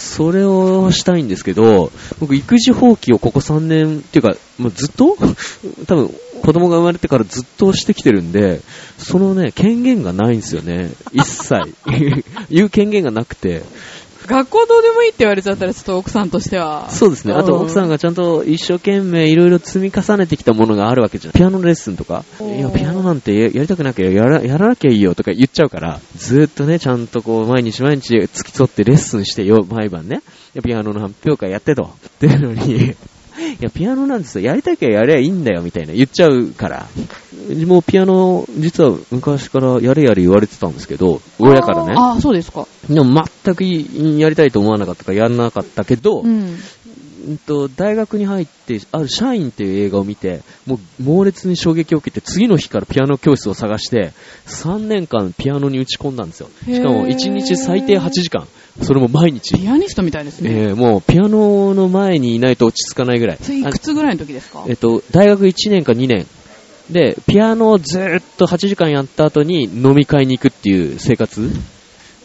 [0.01, 5.17] それをしたいんですけど、僕育児放棄をここ3年っていうか、もうずっと？
[5.87, 6.11] 多分
[6.43, 8.63] 子供が生まれてからずっとしてきてるんで、
[8.97, 10.91] そのね、権限がないんですよね。
[11.13, 11.55] 一切。
[12.51, 13.63] 言う権限がなくて。
[14.31, 16.89] 学校どうでもいいって言われちゃったら、ちょっと奥さんとしては。
[16.89, 17.35] そうですね。
[17.35, 21.33] あと奥さんがちゃんと一生懸命いろいろ積み重ねてきたものがあるわけじゃん。
[21.35, 22.25] ピアノレッスンとか。
[22.41, 30.23] いや、ピアノなんてやりたくなきゃやらやらなきゃいいよとか言っちゃうから、ずっとね、ちゃんとこう、毎日毎日付き添ってレッスンしてよ、毎晩ね。
[30.63, 31.83] ピアノの発表会やってと。
[31.83, 32.95] っていうのに
[33.41, 34.47] いや、ピアノなんですよ。
[34.47, 36.87] やりたきゃやればいいんだよ、みたいな言っちゃうから。
[37.67, 41.95] もうピアノ、実は昔からやれやれ言われてたんですけど、親からね。
[41.97, 42.67] ああ、そうですか。
[42.89, 46.57] でも全くやりたいと思わなかったからやらなかったけど、うん、
[47.29, 54.13] んと、大学に入って、ある社員っていう映画を見て、もう猛烈に衝撃を受けて、次の日からピアノ教室を探して、
[54.47, 56.51] 3年間ピアノに打ち込んだんですよ。
[56.65, 58.47] しかも1日最低8時間。
[58.83, 59.55] それも毎日。
[59.57, 60.51] ピアニストみたいですね。
[60.53, 63.39] えー、もうピアノの前にいないと落ち着かないぐらい。
[63.41, 64.65] それいくつぐらいの時ですか？
[64.69, 66.27] えっと、大学1年か2年。
[66.91, 71.51] で、ピアノをずっと8時間やった後に飲み会に行くっていう生活。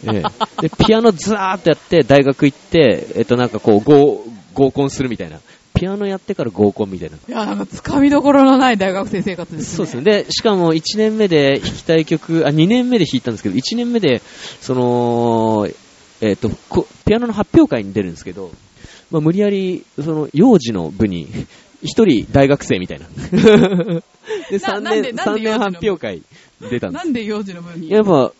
[0.04, 0.22] えー、
[0.62, 5.38] で、ピアノずーっとやって、大学行って、えっとなんかこう、合、合コンするみたいな。
[5.74, 7.16] ピアノやってから合コンみたいな。
[7.16, 9.76] いや、なんか、つかみどころのない大学生生活ですね。
[9.76, 10.02] そうですね。
[10.02, 14.22] で、しかも1年目で弾きたい曲、あ、2年目で弾いたんですけど、1年目で、
[14.62, 15.68] その、
[16.20, 16.50] えっ、ー、と、
[17.04, 18.50] ピアノの発表会に出るんですけど、
[19.10, 21.28] まあ、無理やり、その、幼児の部に、
[21.82, 23.06] 一人大学生みたいな。
[24.50, 26.22] で、3年、三年発表会
[26.60, 27.04] 出たんです。
[27.04, 27.90] なんで幼児の部に？
[27.90, 28.32] やっぱ、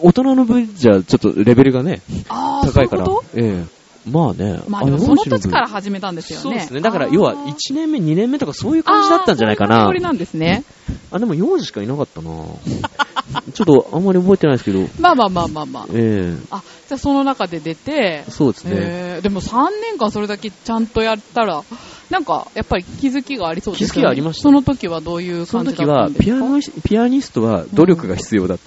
[0.00, 3.04] 大人の部じゃちょっとレベルがね、高いから。
[3.04, 3.77] ううええ
[4.08, 4.60] まあね。
[4.68, 6.42] まあでもその時から始めたんですよね。
[6.42, 6.80] そうですね。
[6.80, 9.84] だから要は1年目、2年目とかそういう感じだったんじゃないかな。
[9.84, 10.64] あそうなんですね。
[11.10, 12.30] あ、でも幼児しかいなかったな
[13.52, 14.88] ちょっとあんまり覚えてないですけど。
[15.00, 15.86] まあまあまあまあまあ。
[15.92, 18.24] ええー、あ、じゃあその中で出て。
[18.28, 18.70] そうですね。
[18.74, 21.62] えー、でも3年間それだけちゃんとやったら、
[22.10, 23.88] なんか、やっぱり気づきがありそうですね。
[23.88, 24.42] 気づきがありました。
[24.44, 26.38] その時はどういう感じだったんですか？
[26.38, 28.64] その時は、ピアノ、ピアニストは努力が必要だった。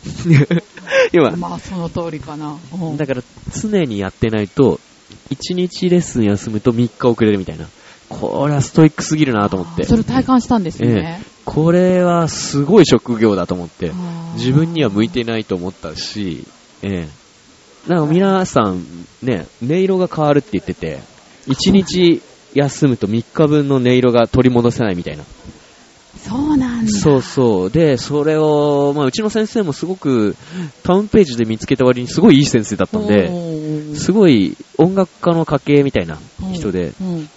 [1.12, 1.32] 今。
[1.38, 2.58] まあ、その通りかな。
[2.98, 3.24] だから、
[3.60, 4.80] 常にやってないと、
[5.30, 7.68] 1日レッスン休むと3日遅れるみたいな。
[8.10, 9.86] これはストイックすぎるなと思って。
[9.86, 11.26] それ体感したんですね、ええ。
[11.46, 13.92] これはすごい職業だと思って、
[14.36, 16.46] 自分には向いてないと思ったし、
[16.82, 17.90] ええ。
[17.90, 18.86] なんか皆さん
[19.24, 21.00] ね、音色が変わるって言ってて、
[21.48, 22.22] 1日
[22.54, 25.24] 休むと3日分の音色が取り戻せないみたいな。
[26.18, 26.92] そうなんだ。
[26.92, 27.72] そうそう。
[27.72, 30.36] で、それを、まあ、うちの先生もすごく、
[30.84, 33.30] タウンページで見つけた割にすごいいい先生だったんで、
[33.96, 36.18] すごい音楽家の家系みたいな
[36.54, 37.28] 人で、音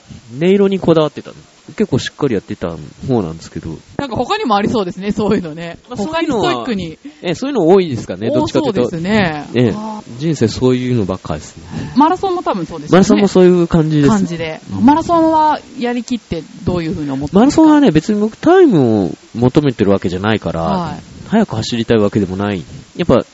[0.40, 1.36] 色にこだわってたの。
[1.76, 2.76] 結構しっかりやってた
[3.08, 3.70] 方なんですけど。
[3.96, 5.78] なんか他にもありそうですね、そういうのね。
[5.88, 6.98] まあ、他にストイックに。
[7.22, 8.82] え、そういうの多いですかね、どっちかというと。
[8.82, 9.46] そうですね。
[9.54, 9.74] え
[10.18, 11.64] 人生そういうのばっかですね。
[11.96, 12.96] マラソンも多分そうですね。
[12.96, 14.08] マラソンもそういう感じです。
[14.10, 14.60] 感じで。
[14.82, 22.62] マラソンはやりきってどういうふうに思ってマラソンはね、別に僕タイムを求めてるわけじゃないから、はい、早く走りたいわけでもない。
[22.96, 23.24] やっぱ、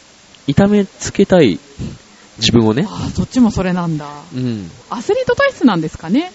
[0.47, 1.59] 痛めつけたい
[2.41, 2.87] 自分をね。
[2.89, 4.07] あそっちもそれなんだ。
[4.35, 4.71] うん。
[4.89, 6.33] アスリート体質なんですかね。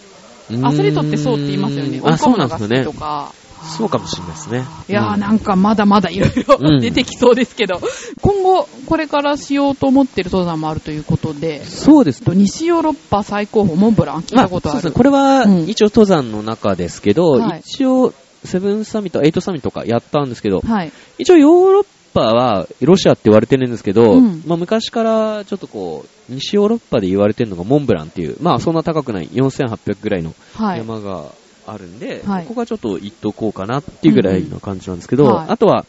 [0.63, 2.01] アスリートってそうって言いますよね。
[2.03, 2.83] あ、そうなんですね。
[2.83, 3.31] とか。
[3.65, 4.63] そうかもしれないですね。
[4.87, 7.81] いやー、なんかまだまだいろいろ出てきそうですけど、
[8.21, 14.81] 今後、これからしようと思ってる登山もあるということで、そうです西ヨーロッパ最高峰、モンブラン、聞いたことある。
[14.81, 18.13] そうですね、これは一応登山の中ですけど、一応、
[18.43, 31.25] セブンサミット、エイトサミットとかやったんですけど、はい、一応ヨーロッパはロシアって言われてるんですけど、うん、まあ、昔からちょっとこう、西ヨーロッパで言われてるのがモンブランっていう、まあそんな高くない4800ぐらいの山が
[31.67, 35.33] あるんで、はい、ここがちょっと行っとこうかなっていうぐらいの感じなんですけど、うん。
[35.33, 35.85] はい、あとは、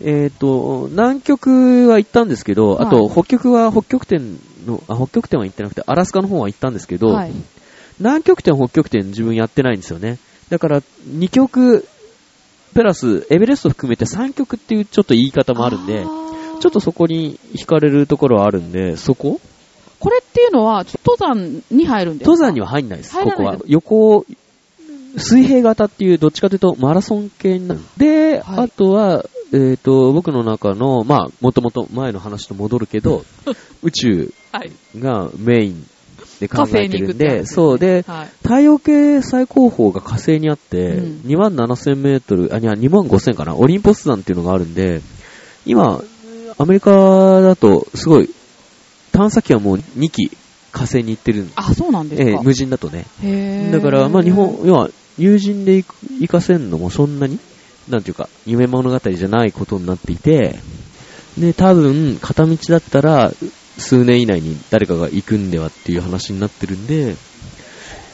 [0.00, 7.18] えっ、ー、と、南極は行ったんですけど、あと北極は北極点の、あ、北極点は行ってなくて、アラスカの方は行ったんですけど、
[7.98, 10.18] 南極点、北極点自分やってないんですよね。
[10.48, 11.86] だから、2極
[12.74, 19.40] プラス、エベレスト含めて3極っていうちょっと言い方もあるんで、ちょっとそこに惹かれるところはあるんで、そこ？
[20.00, 22.30] これっていうのは、登山に入るんですか？
[22.32, 23.58] 登山には入んないです、ここは。
[23.66, 24.26] 横、
[25.16, 27.80] 水平型っていう、どっちかというとマラソン系になる。
[27.96, 33.24] で、はい、あとは、えっ、ー、と、僕の中の、まあ、もともと前の話と戻るけど、
[33.82, 34.34] 宇宙
[34.98, 35.86] がメイン
[36.40, 37.78] で考えてるんで、ね、そう。
[37.78, 45.00] で、はい、太陽系最高峰が火星にあって、うん、2万7000メートル、あ、いや、2万5000かな、オリンポス山っていうのがあるんで、
[45.66, 46.02] 今、
[46.58, 48.30] アメリカだと、すごい、
[49.12, 50.30] 探査機はもう2機
[50.72, 53.06] 火星に行ってるあ、そうなんですか、えー、無人だとね。
[53.22, 55.86] へだから、まあ日本、要は、友人で行
[56.20, 57.38] 行かせんのもそんなに、
[57.88, 60.58] なんていうか、夢物語じゃないことになっていて、
[61.38, 63.32] で、多分、片道だったら、
[63.78, 67.16] 数年以内に誰かが行くんではっていう話になってるんで、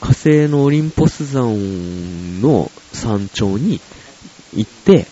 [0.01, 3.81] 火星のオリンポス山の山頂に
[4.55, 5.07] 行って、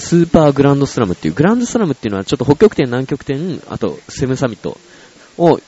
[0.00, 4.78] スーパーグランドスラムっていう、グランドスラムっていうのはちょっと北極点、南極点、あとセムサミット
[5.38, 5.60] を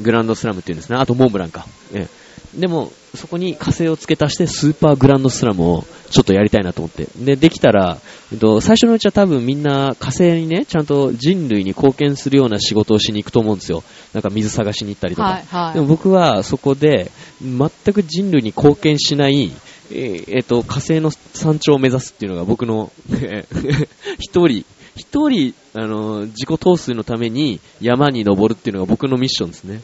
[0.00, 0.96] グランドスラムっていうんですね。
[0.98, 1.66] あとモンブランか。
[1.92, 2.25] ええ
[2.56, 7.06] でも、そこに火星を付け足してスーパーグランドスラムをちょっとやりたいなと思って。
[7.16, 7.98] で、できたら、
[8.32, 13.82] えっと、最初のうちは多分みんな火星にね、ちゃんと人類に貢献するような仕事をしに行くと思うんですよ。
[14.12, 15.28] なんか水探しに行ったりとか。
[15.28, 17.10] はいはい、でも僕はそこで、
[17.42, 19.52] 全く人類に貢献しない、
[19.90, 22.92] えー、えっと、火星の山頂を目指すっていうのが僕の
[24.18, 24.64] 一人、
[24.96, 29.82] 一人、あの、自己陶酔のために山に登るっていうのが僕のミッションですね。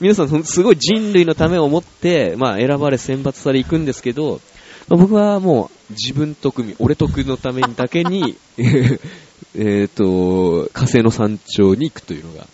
[0.00, 4.40] 皆さん、すごい人類のためを思って、まあ、選ばれ、選抜され行くんですけど、
[4.88, 8.36] まあ、僕はもう、自分得み、俺得のためにだけに、
[9.56, 12.46] えっと、火星の山頂に行くというのが。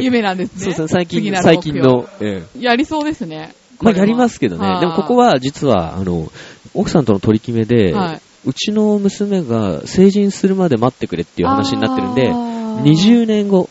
[0.00, 0.60] 夢なんですね。
[0.60, 3.54] そうですね、最近、最近の、ええ、やりそうですね。
[3.80, 4.80] まあ、やりますけどね。
[4.80, 6.30] でも、ここは、実は、あの、
[6.74, 12.30] 奥さんとの取り決めで、はい、うちの娘が成人するまで待ってくれっていう話になってるんで、
[12.90, 13.68] 20年後、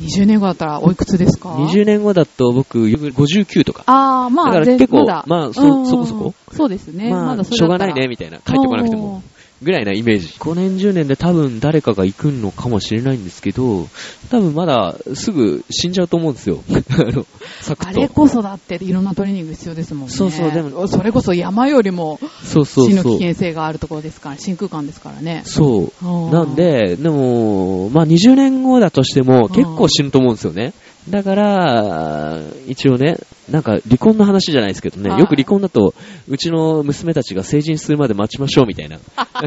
[0.00, 3.82] 20年後だったらおいくつですか ?20 年後だと僕59とか。
[3.86, 6.34] ああ、まあ、だから結構、ままあそ、そこそこ？
[6.52, 7.10] そうですね。
[7.10, 8.38] まあ、まだしょうがないね、みたいな。
[8.38, 9.22] 帰ってこなくても。
[9.62, 10.28] ぐらいなイメージ。
[10.38, 13.88] 5年10年で多分誰かが行くのかもしれないんですけど、
[14.30, 16.62] 多分まだすぐ死んじゃうと思うんですよ。
[16.68, 17.26] あの、
[17.60, 17.88] サクッと。
[17.88, 20.12] あれこそだっていろんなトレーニング必要ですもんね。
[20.12, 20.86] そうそう、でも。
[20.88, 25.42] それこそ山よりも、そうそう死の危険性があるところですから、真空管ですからね。
[25.46, 26.30] そう。
[26.30, 30.74] なんで、でも、まあ20年後だとしても結構死ぬと思うんですよね。
[31.08, 33.16] だから、一応ね、
[33.48, 35.94] なんか離婚の話じゃないですけどね、よく離婚だと、
[36.28, 38.98] うちの娘たちが成人するまで待ちましょうみたいな。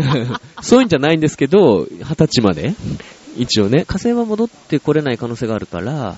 [0.64, 2.74] そういうんじゃないんですけど、二十歳まで、
[3.38, 6.16] 一応ね、火星は戻ってこれない可能性があるから、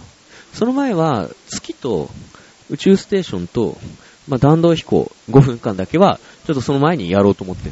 [0.53, 2.09] その前は月と
[2.69, 3.77] 宇宙ステーションと、
[4.27, 7.71] まあ、弾道飛行5分間だけは、ちょっとその前にやろうと思って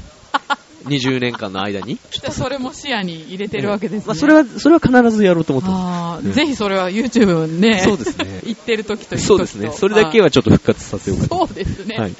[0.86, 1.98] 20年間の間に？
[2.32, 4.08] それも視野に入れてるわけですね。
[4.08, 6.28] まあ、それは、それは必ずやろうと思ってます。
[6.28, 7.82] ね、ぜひそれは YouTube ね。
[7.84, 8.42] そうですね。
[8.46, 9.72] 行ってる時とそうですね。
[9.72, 11.48] それだけはちょっと復活させようかと。
[11.48, 11.96] そうですね。
[11.98, 12.12] はい。
[12.12, 12.18] じ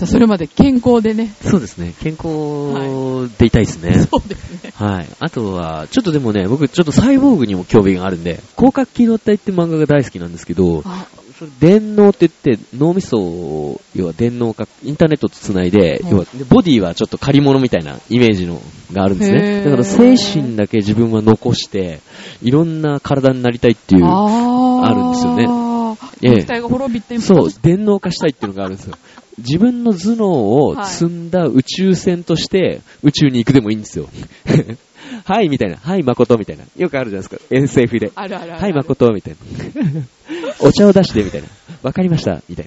[0.00, 1.32] ゃそれまで健康でね。
[1.42, 1.94] そうですね。
[2.00, 3.90] 健康でいたいですね。
[3.90, 4.72] はい、そうですね。
[4.74, 5.06] はい。
[5.20, 10.82] あとは、ちょっとでもね、僕ちょっとサイボーグにも興味があるんで、広角機動隊って漫画が大好きなんですけど、
[11.38, 19.64] それ電脳って言って、脳みそを、要は電脳か、インターネットと繋いで、要は、ボディはちょっと借り物みたいなイメージの、があるんですね。
[19.64, 22.00] だから精神だけ自分は残して、
[22.40, 25.64] いろんな体になりたいっていう、あるんですよね。
[26.22, 26.60] ええ。
[26.60, 28.96] が滅びてそう、電脳化したいっていうのがあるんですよ。
[29.38, 30.30] 自分の頭脳
[30.68, 34.08] を積んだ宇宙船として宇宙に行くでもいいんですよ。
[35.24, 35.76] はい、みたいな。
[35.76, 36.64] はい、誠、みたいな。
[36.76, 37.54] よくあるじゃないですか。
[37.54, 38.12] SF で。
[38.14, 39.36] あるあるはい、誠、みたい
[39.92, 40.02] な。
[40.60, 41.48] お茶を出して、みたいな。
[41.82, 42.66] わかりました、みたい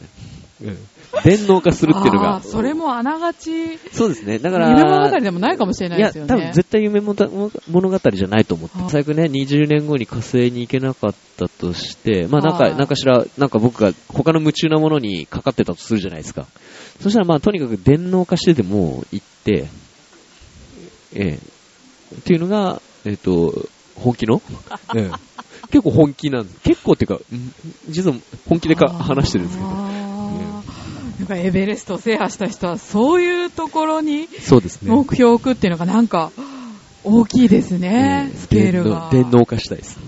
[0.61, 0.69] な。
[0.69, 0.77] うん。
[1.23, 2.41] 電脳化するっていうのが。
[2.41, 3.77] それもあながち。
[3.91, 4.39] そうですね。
[4.39, 4.69] だから。
[4.69, 6.27] 夢物語でもないかもしれないですよね。
[6.27, 8.77] いや、多分絶対夢物語じゃないと思って。
[8.89, 16.45] 最悪ね、20年後に火星に行けなかったとして、まあなんか、なんかしら、なんか僕が他の夢中なものにかかってたとするじゃないですか。
[17.01, 19.67] そしたらまあとにかく電脳化してでも行って、
[21.13, 21.39] ええ、
[22.15, 24.41] っていうのが、えっ、ー、と、本気の、
[24.93, 25.11] う ん、
[25.69, 26.59] 結構本気なんです。
[26.61, 27.19] 結構っていうか、
[27.89, 28.15] 実は
[28.47, 29.69] 本気でか話してるんですけど。
[31.19, 34.29] やっぱエベレストを制覇した人はそういうところに
[34.83, 36.31] 目標を置くっていうのがなんか
[37.03, 39.09] 大きいですね、スケールが。
[39.11, 39.99] 電脳化したいです。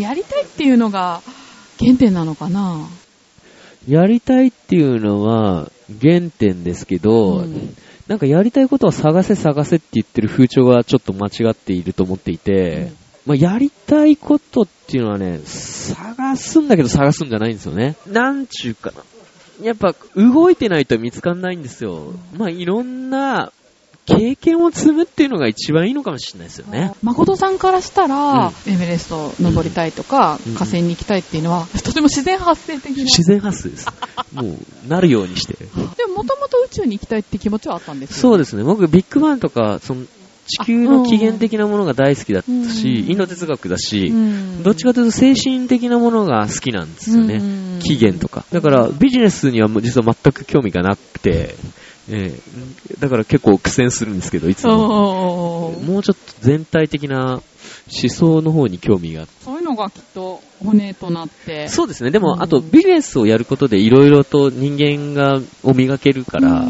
[0.00, 1.22] やりたいっていうのが
[1.80, 2.88] 原点なのかな？
[3.88, 7.76] やりたいっていうのは原点ですけど、うん
[8.08, 12.92] なんかやりたいことは探せ探せって言ってる風潮がちょっと間違っていると思っていて、
[13.26, 17.96] まあ、やりたいことっていうのはね、探すんだけど探すんじゃないんですよね。
[18.06, 19.02] なんちゅうかな。
[19.62, 22.12] やっぱ動いてないと見つかんないんですよ。
[22.36, 23.52] まあいろんな
[24.06, 26.92] 経験を積むっていうのが一番いいのかもしれないですよね。
[27.02, 33.04] 誠さんからしたら、うん、エベレスト登りたいとか、うん、火星に行きたいっていうのは、 とても自然発生的な。
[33.04, 33.86] 自然発生です。
[34.32, 35.54] もう、なるようにして。
[35.54, 38.62] でも、もともと宇宙に行きたいって気持ちはあったんですよ、ね、そうですね。
[38.62, 40.04] 僕、ビッグバンとか、その、
[40.46, 44.12] 地球の起源的なものが大好きだったし、インド哲学だし、
[44.62, 47.80] どっちかというと精神的なものが好きなんですよね。
[47.82, 48.44] 起源とか。
[48.52, 51.56] だからビジネスには実は全く興味がなくて、
[52.08, 55.72] えー、だから結構苦戦するんですけど、いつも。
[55.72, 57.42] もうちょっと全体的な思
[58.08, 61.68] 想の方に興味がそういうのがきっと骨となって。
[61.68, 62.10] そうですね。
[62.10, 66.64] でも、あとビジネスをやることでいろいろと人間がを磨けるから、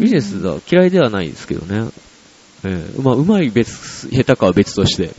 [0.00, 1.90] ビジネスは嫌いではないですけどね。
[2.64, 5.12] えー、まあ、うまい別、下手かは別として。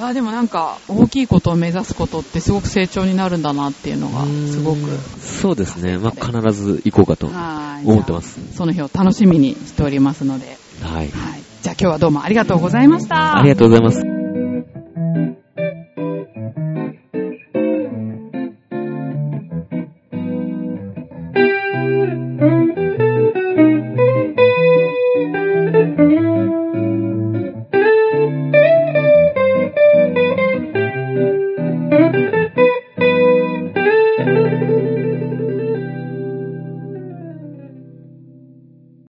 [0.00, 4.78] うん、あでもなんか、大きいことを目指すことってすごく成長になるんだなっていうのが、すごく。
[5.20, 5.98] そうですね。
[5.98, 8.38] まあ、必ず行こうかと思ってます。
[8.54, 10.56] その日を楽しみにしておりますので。
[10.82, 11.08] はい。
[11.10, 11.42] はい。
[11.62, 13.38] じゃあ今日はどうもありがとうございました。
[13.38, 14.16] ありがとうございます。